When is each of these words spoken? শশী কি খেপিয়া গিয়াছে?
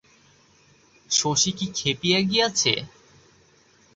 শশী 1.09 1.51
কি 1.57 1.67
খেপিয়া 1.77 2.19
গিয়াছে? 2.21 2.73